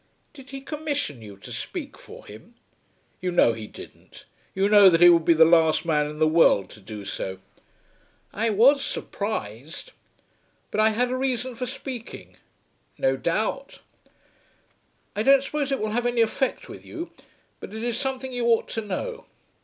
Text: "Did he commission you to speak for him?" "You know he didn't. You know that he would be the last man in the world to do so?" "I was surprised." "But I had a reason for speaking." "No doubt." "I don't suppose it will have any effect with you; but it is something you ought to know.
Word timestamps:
"Did 0.33 0.49
he 0.49 0.61
commission 0.61 1.21
you 1.21 1.37
to 1.37 1.51
speak 1.51 1.95
for 1.95 2.25
him?" 2.25 2.55
"You 3.21 3.29
know 3.29 3.53
he 3.53 3.67
didn't. 3.67 4.25
You 4.55 4.67
know 4.67 4.89
that 4.89 4.99
he 4.99 5.09
would 5.09 5.25
be 5.25 5.35
the 5.35 5.45
last 5.45 5.85
man 5.85 6.07
in 6.07 6.17
the 6.17 6.25
world 6.25 6.71
to 6.71 6.79
do 6.79 7.05
so?" 7.05 7.37
"I 8.33 8.49
was 8.49 8.83
surprised." 8.83 9.91
"But 10.71 10.79
I 10.79 10.89
had 10.89 11.11
a 11.11 11.15
reason 11.15 11.53
for 11.53 11.67
speaking." 11.67 12.37
"No 12.97 13.15
doubt." 13.15 13.77
"I 15.15 15.21
don't 15.21 15.43
suppose 15.43 15.71
it 15.71 15.79
will 15.79 15.91
have 15.91 16.07
any 16.07 16.21
effect 16.21 16.67
with 16.67 16.83
you; 16.83 17.11
but 17.59 17.71
it 17.71 17.83
is 17.83 17.99
something 17.99 18.31
you 18.33 18.47
ought 18.47 18.69
to 18.69 18.81
know. 18.81 19.27